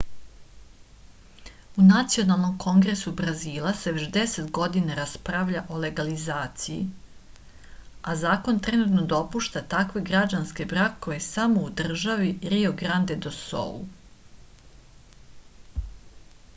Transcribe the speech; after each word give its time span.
u 1.81 1.83
nacionalnom 1.89 2.55
kongresu 2.63 3.11
brazila 3.19 3.73
se 3.81 3.91
već 3.97 4.07
10 4.15 4.47
godina 4.59 4.95
raspravlja 5.01 5.61
o 5.75 5.81
legalizaciji 5.83 6.79
a 8.01 8.15
zakon 8.23 8.63
trenutno 8.69 9.05
dopušta 9.13 9.63
takve 9.75 10.05
građanske 10.09 10.69
brakove 10.75 11.19
samo 11.29 11.67
u 11.69 11.77
državi 11.85 12.33
rio 12.55 12.73
grande 12.83 13.19
do 13.29 13.35
sul 13.45 13.79